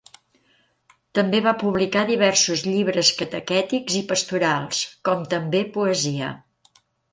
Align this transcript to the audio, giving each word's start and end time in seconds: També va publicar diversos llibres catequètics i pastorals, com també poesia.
També 1.19 1.41
va 1.47 1.53
publicar 1.63 2.05
diversos 2.11 2.63
llibres 2.69 3.13
catequètics 3.21 3.99
i 4.01 4.03
pastorals, 4.15 4.83
com 5.11 5.25
també 5.37 5.65
poesia. 5.79 6.35